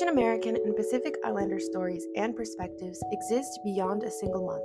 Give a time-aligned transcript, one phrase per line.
[0.00, 4.64] Asian American and Pacific Islander stories and perspectives exist beyond a single month.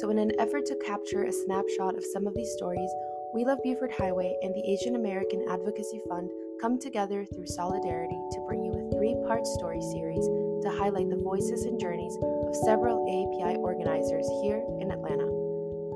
[0.00, 2.88] So, in an effort to capture a snapshot of some of these stories,
[3.34, 6.30] We Love Buford Highway and the Asian American Advocacy Fund
[6.62, 10.24] come together through solidarity to bring you a three part story series
[10.62, 12.16] to highlight the voices and journeys
[12.48, 15.39] of several AAPI organizers here in Atlanta.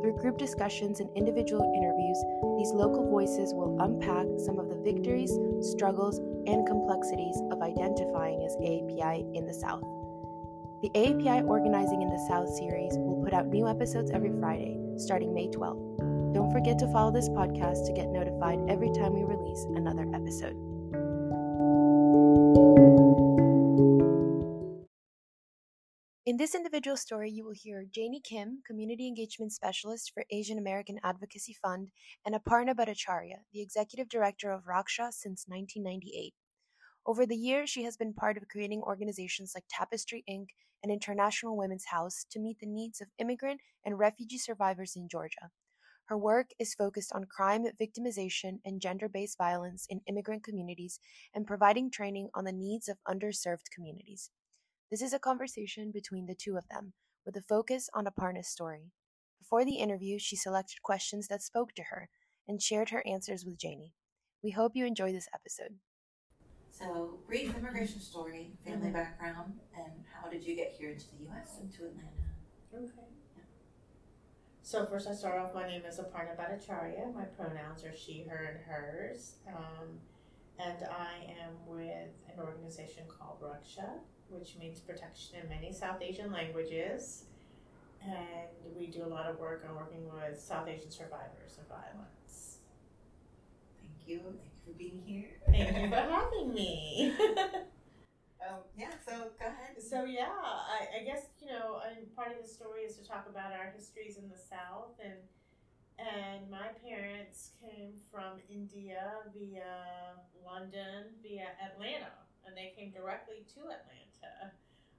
[0.05, 2.23] Through group discussions and individual interviews,
[2.59, 8.54] these local voices will unpack some of the victories, struggles, and complexities of identifying as
[8.57, 9.81] AAPI in the South.
[10.82, 15.32] The AAPI Organizing in the South series will put out new episodes every Friday, starting
[15.32, 16.34] May 12th.
[16.34, 20.73] Don't forget to follow this podcast to get notified every time we release another episode.
[26.44, 31.54] This individual story, you will hear Janie Kim, Community Engagement Specialist for Asian American Advocacy
[31.54, 31.89] Fund,
[32.27, 36.34] and Aparna Bhattacharyya, the Executive Director of Raksha since 1998.
[37.06, 40.48] Over the years, she has been part of creating organizations like Tapestri Inc.
[40.83, 45.48] and International Women's House to meet the needs of immigrant and refugee survivors in Georgia.
[46.09, 51.00] Her work is focused on crime victimization and gender based violence in immigrant communities
[51.34, 54.31] and providing training on the needs of underserved communities.
[54.95, 56.92] This is a conversation between the two of them,
[57.27, 58.92] with a focus on Aparna's story.
[59.41, 62.09] Before the interview, she selected questions that spoke to her
[62.47, 63.92] and shared her answers with Janie.
[64.41, 65.81] We hope you enjoy this episode.
[66.70, 71.56] So, brief immigration story, family background, and how did you get here into the U.S.
[71.61, 72.31] and to Atlanta?
[72.72, 73.09] Okay.
[74.62, 77.12] So first I start off, my name is Aparna Bhattacharyya.
[77.12, 79.39] My pronouns are she, her, and hers.
[79.48, 79.98] Um,
[80.56, 86.33] and I am with an organization called Raksha, which means protection in many South Asian
[86.33, 87.25] languages.
[88.03, 92.58] And we do a lot of work on working with South Asian survivors of violence.
[93.81, 94.20] Thank you.
[94.20, 95.31] Thank you for being here.
[95.47, 97.14] Thank you for having me.
[98.44, 99.81] um, yeah, so go ahead.
[99.81, 103.26] So yeah, I, I guess you know, and part of the story is to talk
[103.28, 105.16] about our histories in the South, and
[105.99, 112.12] and my parents came from India via London via Atlanta,
[112.47, 114.13] and they came directly to Atlanta.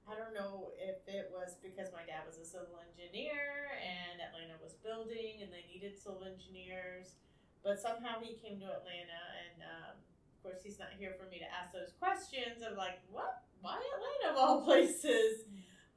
[0.06, 4.54] I don't know if it was because my dad was a civil engineer and Atlanta
[4.62, 7.18] was building and they needed civil engineers,
[7.66, 11.42] but somehow he came to Atlanta, and um, of course he's not here for me
[11.42, 13.42] to ask those questions of like, what?
[13.60, 15.42] Why Atlanta of all places?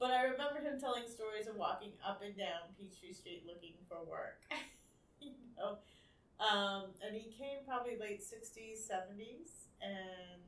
[0.01, 4.01] But I remember him telling stories of walking up and down Peachtree Street looking for
[4.09, 4.41] work.
[5.21, 5.77] you know,
[6.39, 10.41] um, and he came probably late '60s, '70s, and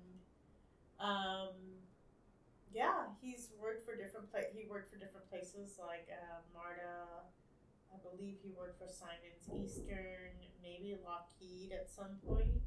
[0.98, 1.54] um,
[2.74, 7.28] yeah, he's worked for different pla- He worked for different places like uh, MARTA.
[7.92, 10.32] I believe he worked for Simons-Eastern,
[10.64, 12.64] maybe Lockheed at some point.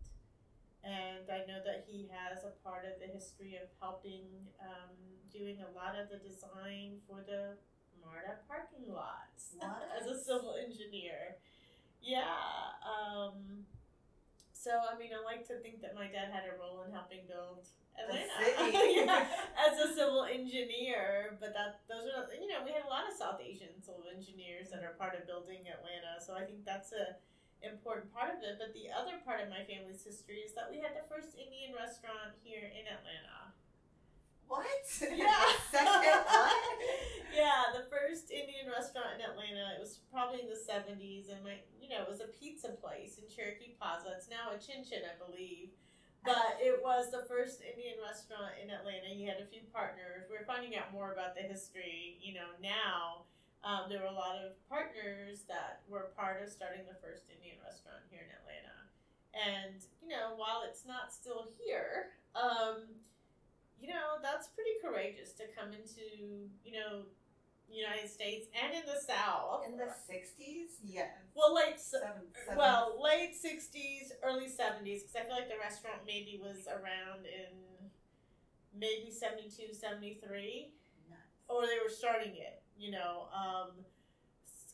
[0.85, 4.29] And I know that he has a part of the history of helping,
[4.61, 4.93] um,
[5.33, 7.57] doing a lot of the design for the
[8.05, 9.57] MARTA parking lots
[9.97, 11.41] as a civil engineer.
[12.05, 12.37] Yeah.
[12.85, 13.65] Um,
[14.65, 17.29] so, I mean, I like to think that my dad had a role in helping
[17.29, 17.69] build
[18.01, 18.33] Atlanta
[18.73, 19.29] yeah,
[19.61, 21.37] as a civil engineer.
[21.37, 24.73] But that those are, you know, we had a lot of South Asian civil engineers
[24.73, 26.17] that are part of building Atlanta.
[26.25, 27.21] So I think that's a
[27.61, 28.57] important part of it.
[28.57, 31.77] But the other part of my family's history is that we had the first Indian
[31.77, 33.53] restaurant here in Atlanta.
[34.49, 34.85] What?
[35.13, 35.45] Yeah.
[35.73, 36.57] Second what?
[37.35, 39.77] yeah, the first Indian restaurant in Atlanta.
[39.77, 43.19] It was probably in the seventies, and my, you know, it was a pizza place
[43.19, 43.64] in Cherokee
[44.05, 44.17] Plaza.
[44.21, 45.73] It's now a Chin Chin, I believe.
[46.25, 49.13] But it was the first Indian restaurant in Atlanta.
[49.13, 50.25] He had a few partners.
[50.33, 53.29] We're finding out more about the history, you know, now.
[53.61, 57.57] Um, there were a lot of partners that were part of starting the first Indian
[57.65, 58.77] restaurant here in Atlanta.
[59.33, 62.89] And, you know, while it's not still here, um,
[63.81, 67.05] you know, that's pretty courageous to come into, you know,
[67.71, 69.67] United States and in the South.
[69.67, 70.79] In the 60s?
[70.85, 71.09] Yes.
[71.35, 76.39] well, late, Seven, well, late 60s, early 70s, because I feel like the restaurant maybe
[76.43, 77.51] was around in
[78.77, 80.73] maybe 72, 73
[81.11, 81.21] Nuts.
[81.49, 83.27] or they were starting it, you know.
[83.35, 83.71] Um,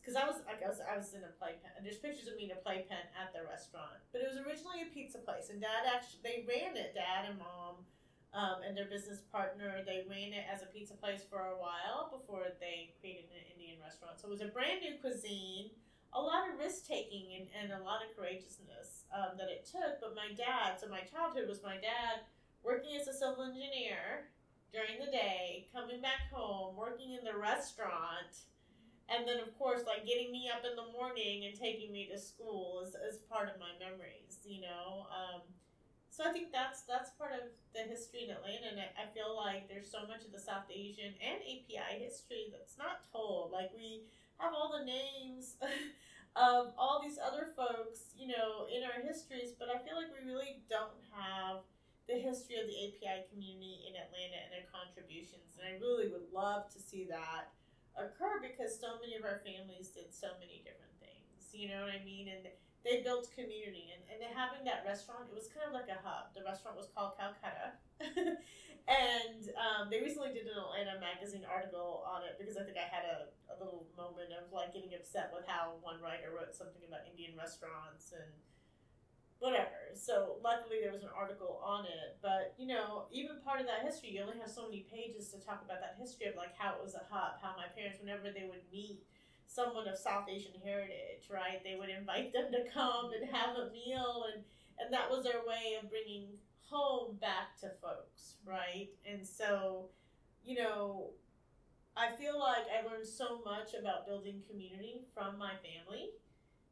[0.00, 1.68] because I was, like, I was, I was in a playpen.
[1.76, 4.80] And there's pictures of me in a playpen at the restaurant, but it was originally
[4.80, 6.96] a pizza place, and Dad actually they ran it.
[6.96, 7.84] Dad and Mom,
[8.32, 12.10] um, and their business partner, they ran it as a pizza place for a while
[12.14, 14.20] before they created an Indian restaurant.
[14.22, 15.74] So it was a brand new cuisine,
[16.14, 19.98] a lot of risk taking and, and a lot of courageousness um, that it took.
[19.98, 22.22] But my dad, so my childhood was my dad
[22.62, 24.30] working as a civil engineer
[24.72, 28.46] during the day, coming back home, working in the restaurant,
[29.10, 32.18] and then of course like getting me up in the morning and taking me to
[32.18, 34.79] school is, is part of my memories, you know.
[36.20, 39.32] So I think that's that's part of the history in Atlanta, and I, I feel
[39.32, 43.56] like there's so much of the South Asian and API history that's not told.
[43.56, 44.04] Like we
[44.36, 45.56] have all the names
[46.36, 50.20] of all these other folks, you know, in our histories, but I feel like we
[50.20, 51.64] really don't have
[52.04, 56.28] the history of the API community in Atlanta and their contributions, and I really would
[56.36, 57.48] love to see that
[57.96, 61.48] occur because so many of our families did so many different things.
[61.56, 62.28] You know what I mean?
[62.28, 62.44] And
[62.84, 66.32] they built community and, and having that restaurant it was kind of like a hub.
[66.32, 67.76] The restaurant was called calcutta.
[68.90, 72.88] And um, they recently did an atlanta magazine article on it because i think i
[72.90, 76.82] had a, a little moment of like getting upset with how one writer wrote something
[76.82, 78.26] about indian restaurants and
[79.40, 79.88] whatever.
[79.96, 82.20] So luckily there was an article on it.
[82.20, 85.40] But you know even part of that history you only have so many pages to
[85.40, 88.28] talk about that history of like how it was a hub how my parents whenever
[88.30, 89.00] they would meet
[89.50, 91.58] someone of South Asian heritage, right?
[91.64, 94.44] They would invite them to come and have a meal, and
[94.78, 96.38] and that was their way of bringing
[96.70, 98.88] home back to folks, right?
[99.04, 99.90] And so,
[100.44, 101.10] you know,
[101.96, 106.10] I feel like I learned so much about building community from my family.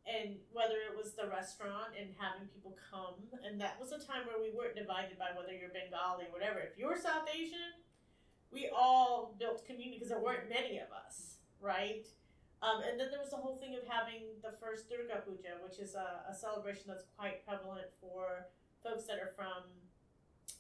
[0.09, 4.25] And whether it was the restaurant and having people come, and that was a time
[4.25, 6.61] where we weren't divided by whether you're Bengali or whatever.
[6.61, 7.77] If you're South Asian,
[8.51, 12.09] we all built community because there weren't many of us, right?
[12.59, 15.79] Um, and then there was the whole thing of having the first Durga Puja, which
[15.79, 18.51] is a, a celebration that's quite prevalent for
[18.83, 19.63] folks that are from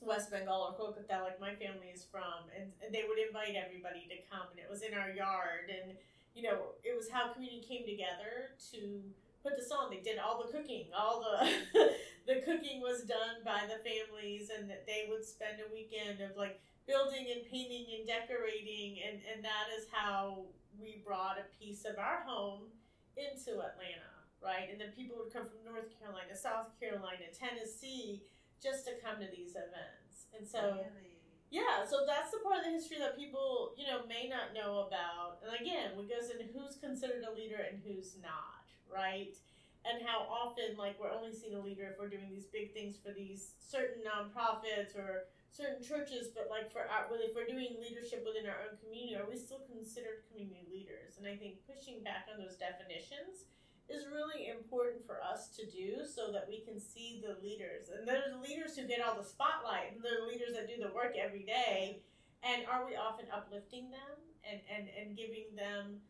[0.01, 4.07] West Bengal or Kolkata, like my family is from, and, and they would invite everybody
[4.07, 5.99] to come, and it was in our yard, and
[6.35, 9.03] you know, it was how community came together to
[9.43, 9.91] put this on.
[9.91, 11.51] They did all the cooking, all the
[12.31, 16.61] the cooking was done by the families, and they would spend a weekend of like
[16.89, 20.49] building and painting and decorating, and and that is how
[20.81, 22.73] we brought a piece of our home
[23.19, 24.73] into Atlanta, right?
[24.73, 28.23] And then people would come from North Carolina, South Carolina, Tennessee,
[28.63, 30.31] just to come to these events.
[30.33, 31.19] And so, really?
[31.51, 34.87] yeah, so that's the part of the history that people, you know, may not know
[34.87, 35.43] about.
[35.43, 39.35] And again, we goes into who's considered a leader and who's not, right?
[39.83, 42.97] And how often, like, we're only seeing a leader if we're doing these big things
[42.99, 48.23] for these certain nonprofits or certain churches, but like for our, if we're doing leadership
[48.23, 51.19] within our own community, are we still considered community leaders?
[51.19, 53.49] And I think pushing back on those definitions
[53.89, 57.89] is really important for us to do so that we can see the leaders.
[57.89, 60.77] And they're the leaders who get all the spotlight, and they're the leaders that do
[60.77, 62.01] the work every day.
[62.45, 66.05] And are we often uplifting them and, and, and giving them,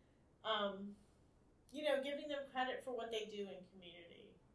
[0.44, 0.92] um,
[1.72, 4.07] you know, giving them credit for what they do in community,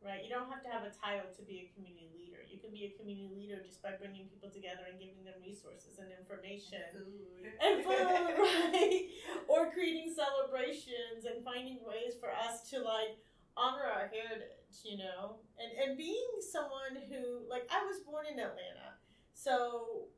[0.06, 0.22] right?
[0.24, 2.24] You don't have to have a title to be a community leader
[2.54, 5.98] you can be a community leader just by bringing people together and giving them resources
[5.98, 6.78] and information.
[6.86, 7.50] And food.
[7.66, 9.10] And food, right?
[9.50, 13.18] Or creating celebrations and finding ways for us to like
[13.58, 15.42] honor our heritage, you know?
[15.58, 19.02] And and being someone who like I was born in Atlanta.
[19.34, 20.14] So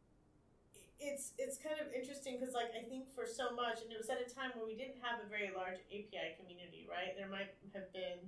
[1.00, 4.12] it's it's kind of interesting because like I think for so much and it was
[4.12, 7.16] at a time where we didn't have a very large API community, right?
[7.16, 8.28] There might have been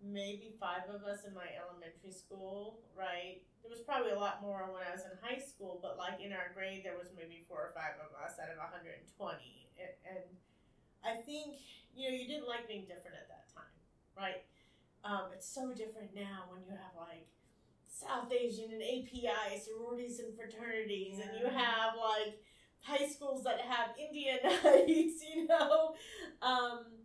[0.00, 3.44] maybe five of us in my elementary school, right?
[3.60, 6.32] There was probably a lot more when I was in high school, but like in
[6.32, 8.96] our grade, there was maybe four or five of us out of 120.
[9.76, 10.24] And, and
[11.04, 11.60] I think,
[11.92, 13.76] you know, you didn't like being different at that time,
[14.16, 14.40] right?
[15.04, 17.28] Um, it's so different now when you have like
[17.88, 21.24] South Asian and API sororities and fraternities, yeah.
[21.24, 22.40] and you have like
[22.82, 25.94] high schools that have Indian nights, you know.
[26.40, 26.99] Um,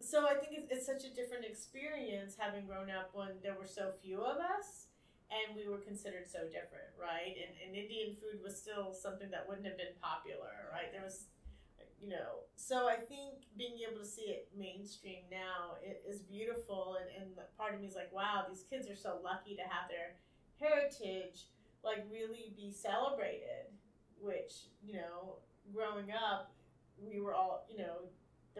[0.00, 3.68] so I think it's, it's such a different experience having grown up when there were
[3.68, 4.88] so few of us
[5.30, 7.36] and we were considered so different, right?
[7.38, 10.90] And, and Indian food was still something that wouldn't have been popular, right?
[10.90, 11.30] There was,
[12.02, 16.98] you know, so I think being able to see it mainstream now is beautiful.
[16.98, 19.86] And, and part of me is like, wow, these kids are so lucky to have
[19.86, 20.18] their
[20.58, 21.46] heritage
[21.84, 23.70] like really be celebrated,
[24.20, 25.36] which, you know,
[25.72, 26.52] growing up,
[27.00, 28.10] we were all, you know,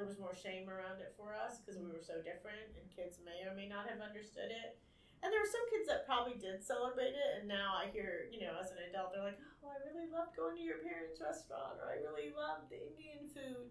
[0.01, 3.21] there was more shame around it for us because we were so different and kids
[3.21, 4.81] may or may not have understood it.
[5.21, 8.41] And there were some kids that probably did celebrate it, and now I hear, you
[8.41, 11.77] know, as an adult, they're like, oh, I really loved going to your parents' restaurant,
[11.77, 13.69] or I really loved the Indian food.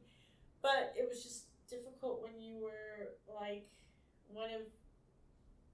[0.61, 3.65] But it was just difficult when you were like
[4.29, 4.69] one of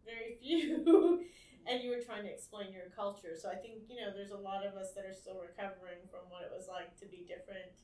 [0.08, 1.28] very few
[1.68, 3.36] and you were trying to explain your culture.
[3.36, 6.32] So I think, you know, there's a lot of us that are still recovering from
[6.32, 7.76] what it was like to be different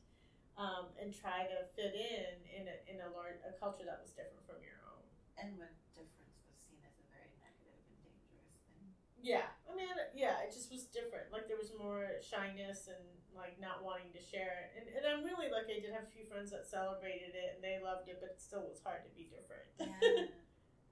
[0.62, 4.14] um, and try to fit in in a, in a, large, a culture that was
[4.14, 5.02] different from your own.
[5.42, 8.86] And when difference was seen as a very negative and dangerous thing.
[9.18, 11.34] Yeah, I mean, yeah, it just was different.
[11.34, 13.02] Like there was more shyness and
[13.34, 14.78] like not wanting to share it.
[14.78, 15.78] And, and I'm really lucky.
[15.78, 18.40] I did have a few friends that celebrated it and they loved it, but it
[18.42, 19.66] still was hard to be different.
[19.82, 20.30] Yeah.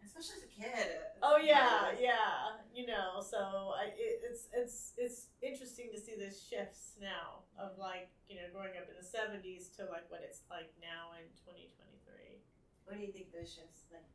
[0.01, 0.87] Especially as a kid.
[1.21, 2.57] Oh yeah, yeah, yeah.
[2.73, 7.77] You know, so I, it, it's it's it's interesting to see the shifts now of
[7.77, 8.09] like
[8.49, 12.41] know growing up in the '70s to like what it's like now in 2023.
[12.89, 14.05] What do you think those shifts like?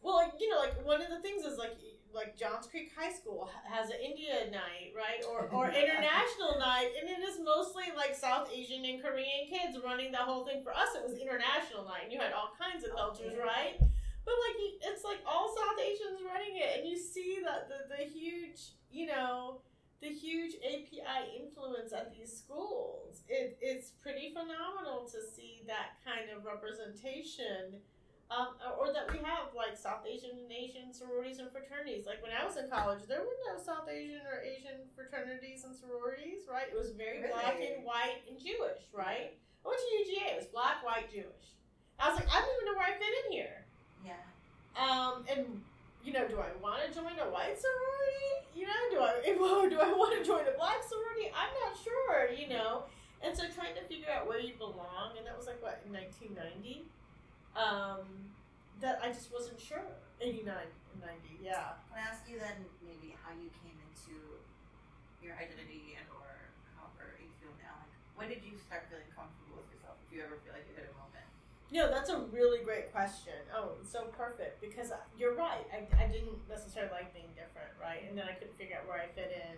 [0.00, 1.76] Well, like you know, like one of the things is like
[2.14, 7.10] like Johns Creek High School has an India night, right, or or international night, and
[7.10, 10.62] it is mostly like South Asian and Korean kids running the whole thing.
[10.62, 13.42] For us, it was international night, and you had all kinds of oh, cultures, Okay.
[13.42, 13.76] right?
[13.78, 14.56] But like
[14.86, 19.06] it's like all South Asians running it, and you see that the the huge, you
[19.06, 19.60] know.
[20.00, 23.22] The huge API influence at these schools.
[23.28, 27.82] It, it's pretty phenomenal to see that kind of representation
[28.30, 32.04] um, or that we have like South Asian and Asian sororities and fraternities.
[32.04, 35.72] Like when I was in college, there were no South Asian or Asian fraternities and
[35.74, 36.68] sororities, right?
[36.68, 39.32] It was very black and white and Jewish, right?
[39.32, 40.36] I went to UGA.
[40.36, 41.56] It was black, white, Jewish.
[41.98, 43.64] I was like, I don't even know where I fit in here.
[44.04, 44.24] Yeah.
[44.76, 45.60] Um, and
[46.08, 48.48] you know, do I want to join a white sorority?
[48.56, 49.20] You know, do I
[49.68, 51.28] do I want to join a black sorority?
[51.36, 52.32] I'm not sure.
[52.32, 52.88] You know,
[53.20, 55.92] and so trying to figure out where you belong, and that was like what in
[55.92, 56.88] 1990.
[57.52, 58.32] Um,
[58.80, 59.84] that I just wasn't sure.
[60.22, 61.76] 89, 90, yeah.
[61.90, 64.16] Can I ask you then maybe how you came into
[65.18, 66.30] your identity and or
[66.78, 67.74] however you feel now?
[67.84, 69.98] Like when did you start feeling comfortable with yourself?
[70.06, 71.26] If you ever feel like you hit a moment.
[71.70, 73.34] No, that's a really great question.
[73.54, 75.66] Oh, so perfect because you're right.
[75.72, 78.08] I, I didn't necessarily like being different, right?
[78.08, 79.56] And then I couldn't figure out where I fit in.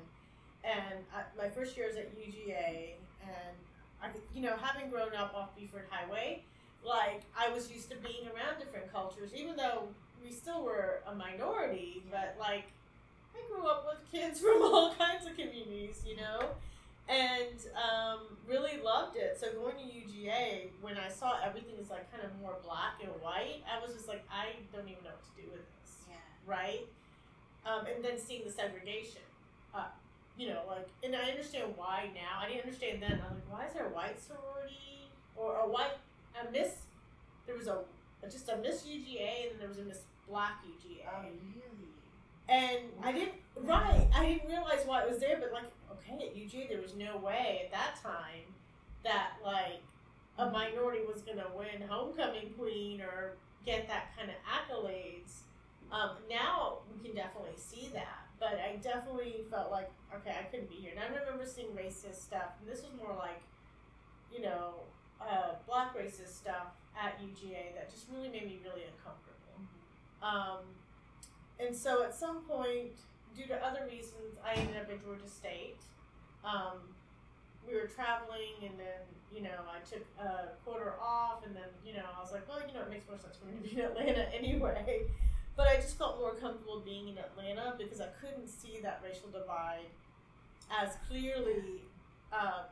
[0.69, 3.57] And I, my first year was at UGA, and
[4.03, 6.43] I, you know, having grown up off Buford Highway,
[6.85, 9.85] like I was used to being around different cultures, even though
[10.23, 12.03] we still were a minority.
[12.11, 12.73] But like,
[13.35, 16.51] I grew up with kids from all kinds of communities, you know
[17.11, 19.37] and um, really loved it.
[19.39, 23.11] So going to UGA, when I saw everything is like kind of more black and
[23.21, 26.15] white, I was just like, I don't even know what to do with this, Yeah.
[26.47, 26.87] right?
[27.67, 29.21] Um, and then seeing the segregation,
[29.75, 29.89] uh,
[30.39, 32.41] you know, like, and I understand why now.
[32.41, 33.21] I didn't understand then.
[33.27, 35.99] I'm like, why is there a white sorority or a white
[36.41, 36.87] a Miss?
[37.47, 37.83] There was a
[38.31, 41.05] just a Miss UGA, and then there was a Miss Black UGA.
[41.11, 41.91] Oh really?
[42.49, 44.09] And I didn't right.
[44.15, 47.17] I didn't realize why it was there, but like okay, at UG there was no
[47.17, 48.47] way at that time
[49.05, 49.83] that like
[50.39, 53.35] a minority was gonna win homecoming queen or
[53.67, 55.43] get that kind of accolades.
[55.93, 60.69] Um, now we can definitely see that, but I definitely felt like okay, I couldn't
[60.69, 60.93] be here.
[60.93, 63.41] And I remember seeing racist stuff, and this was more like,
[64.33, 64.75] you know,
[65.21, 69.31] uh, black racist stuff at UGA that just really made me really uncomfortable.
[70.23, 70.65] Um,
[71.59, 72.93] and so at some point,
[73.37, 75.81] due to other reasons, I ended up at Georgia State.
[76.45, 76.81] Um,
[77.67, 81.95] we were traveling, and then you know I took a quarter off, and then you
[81.95, 83.81] know I was like, well, you know, it makes more sense for me to be
[83.81, 85.07] in Atlanta anyway.
[85.57, 89.29] But I just felt more comfortable being in Atlanta because I couldn't see that racial
[89.29, 89.91] divide
[90.71, 91.83] as clearly
[92.33, 92.71] um,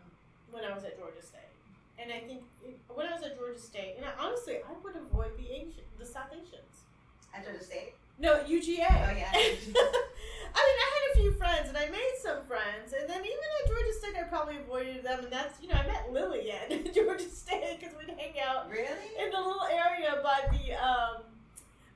[0.50, 1.52] when I was at Georgia State.
[1.98, 4.94] And I think it, when I was at Georgia State, and I, honestly, I would
[4.94, 6.86] avoid the Asian, the South Asians.
[7.34, 7.92] At Georgia State.
[8.18, 8.86] No, UGA.
[8.88, 9.32] Oh, yeah.
[10.54, 13.48] I mean, I had a few friends, and I made some friends, and then even
[13.62, 16.94] at Georgia State, I probably avoided them, and that's you know, I met Lillian at
[16.98, 19.08] Georgia State because we'd hang out Really?
[19.18, 21.22] in the little area by the um,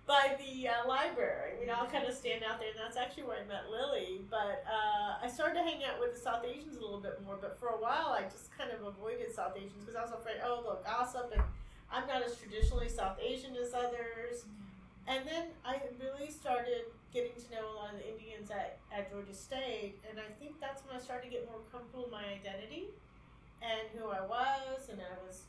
[0.06, 1.52] by the uh, library.
[1.61, 4.21] We'd all kind of stand out there, and that's actually where I met Lily.
[4.30, 7.38] But uh, I started to hang out with the South Asians a little bit more.
[7.40, 10.37] But for a while, I just kind of avoided South Asians because I was afraid,
[10.44, 11.42] oh, they'll gossip, and
[11.92, 14.44] I'm not as traditionally South Asian as others.
[15.06, 16.82] And then I really started
[17.12, 20.57] getting to know a lot of the Indians at, at Georgia State, and I think
[20.61, 22.88] that's when I started to get more comfortable with my identity
[23.61, 25.45] and who I was, and I was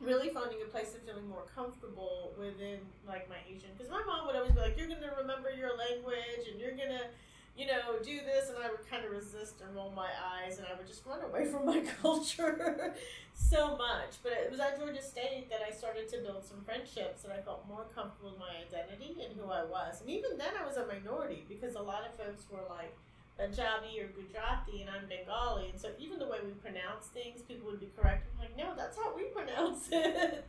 [0.00, 3.70] really finding a place of feeling more comfortable within like my Asian.
[3.76, 7.10] Because my mom would always be like, "You're gonna remember your language, and you're gonna."
[7.56, 10.66] You know, do this, and I would kind of resist and roll my eyes, and
[10.66, 12.94] I would just run away from my culture
[13.34, 14.16] so much.
[14.22, 17.40] But it was at Georgia State that I started to build some friendships, and I
[17.42, 20.00] felt more comfortable with my identity and who I was.
[20.00, 22.96] And even then, I was a minority because a lot of folks were like
[23.36, 27.70] Punjabi or Gujarati, and I'm Bengali, and so even the way we pronounce things, people
[27.70, 28.28] would be correct.
[28.32, 30.48] I'm like, no, that's how we pronounce it.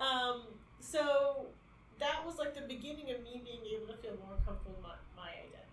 [0.00, 0.42] um,
[0.80, 1.46] so
[1.98, 4.96] that was like the beginning of me being able to feel more comfortable with my,
[5.16, 5.71] my identity.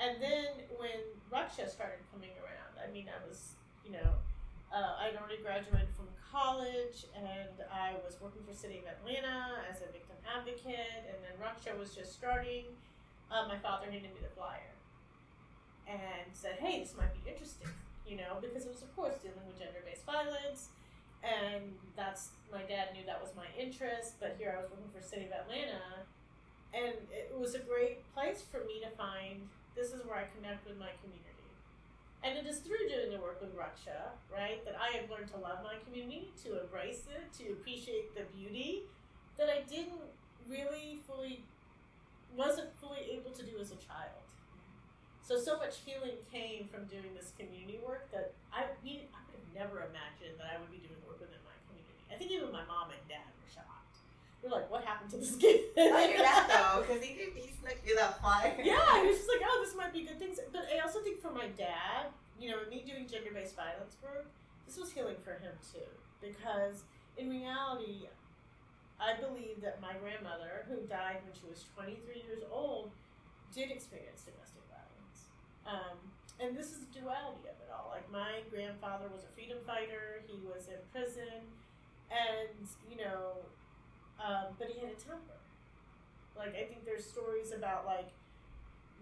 [0.00, 1.02] And then when
[1.32, 4.14] Raksha started coming around, I mean, I was, you know,
[4.72, 7.26] uh, I'd already graduated from college and
[7.72, 11.94] I was working for City of Atlanta as a victim advocate, and then Raksha was
[11.94, 12.64] just starting.
[13.30, 14.76] Uh, my father handed me the flyer
[15.86, 17.68] and said, "Hey, this might be interesting,"
[18.06, 20.68] you know, because it was, of course, dealing with gender-based violence,
[21.24, 24.20] and that's my dad knew that was my interest.
[24.20, 26.04] But here I was working for City of Atlanta,
[26.74, 29.48] and it was a great place for me to find
[29.78, 31.46] this is where I connect with my community.
[32.26, 35.38] And it is through doing the work with Raksha, right, that I have learned to
[35.38, 38.90] love my community, to embrace it, to appreciate the beauty
[39.38, 40.02] that I didn't
[40.50, 41.46] really fully,
[42.34, 44.26] wasn't fully able to do as a child.
[45.22, 49.06] So, so much healing came from doing this community work that I, I would
[49.38, 52.02] have never imagined that I would be doing work within my community.
[52.10, 53.30] I think even my mom and dad
[54.42, 55.72] were like, what happened to this kid?
[55.76, 58.54] I hear that though, because he could he snuck you that flyer.
[58.62, 60.38] yeah, he was just like, oh, this might be good things.
[60.52, 64.30] But I also think for my dad, you know, me doing gender based violence work,
[64.66, 65.88] this was healing for him too.
[66.22, 66.84] Because
[67.16, 68.06] in reality,
[69.00, 72.90] I believe that my grandmother, who died when she was 23 years old,
[73.54, 75.30] did experience domestic violence.
[75.66, 75.98] Um,
[76.38, 77.90] and this is the duality of it all.
[77.90, 81.46] Like, my grandfather was a freedom fighter, he was in prison,
[82.10, 83.42] and, you know,
[84.18, 85.38] um, but he had a temper.
[86.36, 88.10] Like, I think there's stories about, like,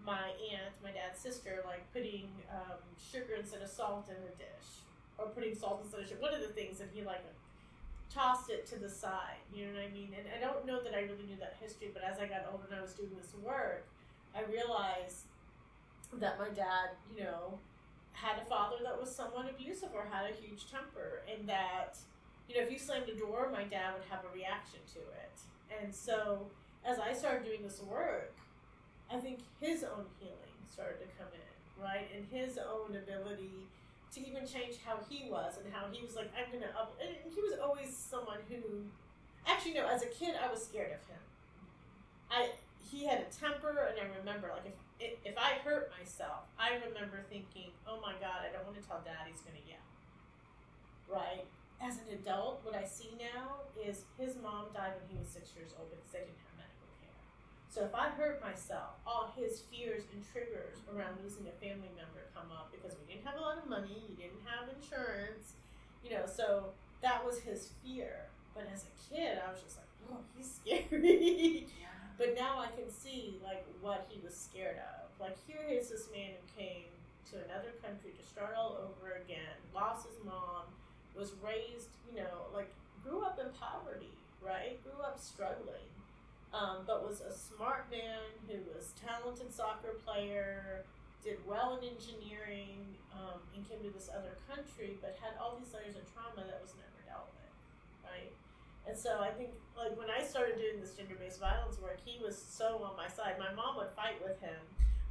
[0.05, 4.85] my aunt, my dad's sister, like putting um, sugar instead of salt in a dish,
[5.17, 6.21] or putting salt instead of sugar.
[6.21, 7.25] One of the things that he like
[8.13, 9.43] tossed it to the side.
[9.53, 10.15] You know what I mean?
[10.15, 12.63] And I don't know that I really knew that history, but as I got older
[12.71, 13.85] and I was doing this work,
[14.35, 15.27] I realized
[16.13, 17.59] that my dad, you know,
[18.13, 21.97] had a father that was somewhat abusive or had a huge temper, and that,
[22.47, 25.35] you know, if you slammed a door, my dad would have a reaction to it.
[25.81, 26.47] And so,
[26.85, 28.33] as I started doing this work,
[29.11, 32.07] I think his own healing started to come in, right?
[32.15, 33.67] And his own ability
[34.13, 36.95] to even change how he was and how he was like, I'm gonna up.
[37.01, 38.87] And he was always someone who,
[39.45, 41.21] actually, no, as a kid, I was scared of him.
[42.31, 46.75] I he had a temper, and I remember like if if I hurt myself, I
[46.75, 49.83] remember thinking, oh my god, I don't want to tell dad he's gonna yell.
[51.07, 51.45] Right.
[51.77, 55.53] As an adult, what I see now is his mom died when he was six
[55.53, 57.21] years old because they didn't have medical care.
[57.69, 62.25] So if I hurt myself, all his fears and triggers around losing a family member
[62.33, 65.53] come up because we didn't have a lot of money, you didn't have insurance,
[66.01, 66.73] you know, so
[67.05, 68.25] that was his fear.
[68.57, 71.69] But as a kid, I was just like, oh, he's scary.
[71.77, 71.93] Yeah.
[72.17, 75.13] but now I can see like what he was scared of.
[75.21, 76.89] Like here is this man who came
[77.29, 80.65] to another country to start all over again, lost his mom,
[81.17, 82.69] was raised, you know, like
[83.03, 84.81] grew up in poverty, right?
[84.83, 85.87] Grew up struggling
[86.53, 90.83] um, but was a smart man who was talented soccer player,
[91.23, 95.73] did well in engineering, um, and came to this other country, but had all these
[95.73, 97.53] layers of trauma that was never dealt with,
[98.07, 98.31] right?
[98.87, 102.37] And so I think, like when I started doing this gender-based violence work, he was
[102.39, 103.35] so on my side.
[103.35, 104.57] My mom would fight with him,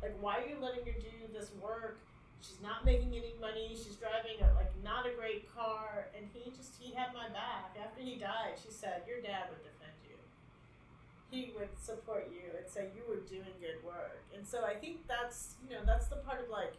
[0.01, 2.01] like, "Why are you letting her do this work?
[2.41, 3.75] She's not making any money.
[3.75, 7.77] She's driving a like not a great car." And he just he had my back.
[7.81, 10.17] After he died, she said, "Your dad would defend you."
[11.31, 14.23] he would support you and say you were doing good work.
[14.35, 16.75] And so I think that's you know that's the part of like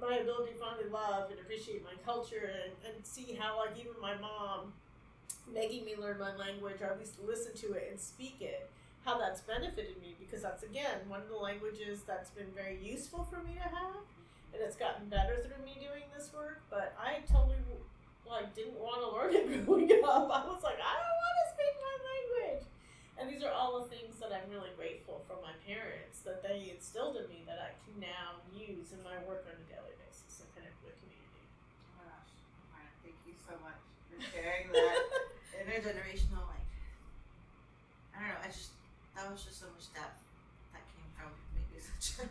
[0.00, 3.92] my ability to finally love and appreciate my culture and, and see how like even
[4.00, 4.72] my mom
[5.52, 8.70] making me learn my language or at least listen to it and speak it
[9.08, 13.24] how that's benefited me because that's again one of the languages that's been very useful
[13.32, 14.04] for me to have
[14.52, 17.56] and it's gotten better through me doing this work but i totally
[18.28, 20.28] like didn't want to learn it growing up.
[20.28, 22.64] I was like i don't want to speak my language.
[23.16, 26.70] And these are all the things that I'm really grateful for my parents that they
[26.70, 30.38] instilled in me that I can now use in my work on a daily basis
[30.38, 31.44] and connect with the community.
[31.98, 35.02] Oh my gosh, thank you so much for sharing that
[35.66, 36.62] intergenerational, like,
[38.14, 38.77] I don't know, I just,
[39.18, 40.22] that was just so much depth
[40.70, 42.30] that came from maybe such a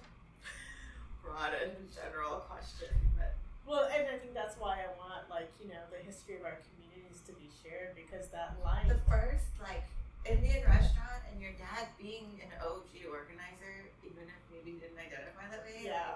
[1.19, 2.87] broad and general question,
[3.19, 3.35] but
[3.67, 6.63] Well, and I think that's why I want, like, you know, the history of our
[6.71, 8.87] communities to be shared because that light.
[8.87, 9.83] the first, like,
[10.23, 15.43] Indian restaurant and your dad being an OG organizer, even if maybe you didn't identify
[15.51, 16.15] that way, Yeah.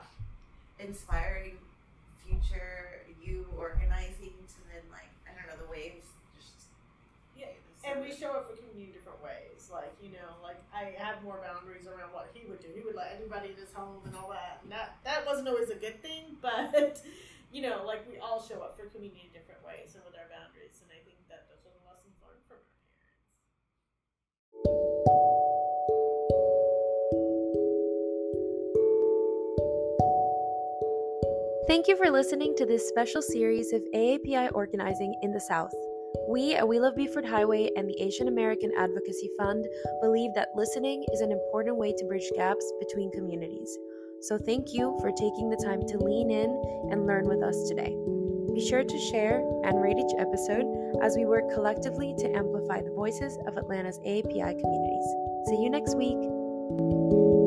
[0.80, 1.60] inspiring
[2.24, 6.72] future you organizing to then, like, I don't know, the waves just,
[7.36, 7.52] Yeah,
[7.84, 9.70] And we show up for community different ways.
[9.72, 12.67] Like, you know, like I have more boundaries around what he would do.
[12.74, 14.62] He would let anybody in his home and all that.
[14.63, 17.02] And that that wasn't always a good thing, but
[17.52, 20.26] you know, like we all show up for community in different ways and with our
[20.34, 20.82] boundaries.
[20.82, 23.22] And I think that those are the lessons learned from our parents.
[31.67, 35.74] Thank you for listening to this special series of AAPI organizing in the South.
[36.28, 39.65] We at We Love Buford Highway and the Asian American Advocacy Fund
[40.02, 43.78] believe that listening is an important way to bridge gaps between communities.
[44.21, 46.50] So thank you for taking the time to lean in
[46.91, 47.95] and learn with us today.
[48.54, 50.65] Be sure to share and rate each episode
[51.02, 55.08] as we work collectively to amplify the voices of Atlanta's AAPI communities.
[55.47, 57.41] See you next week.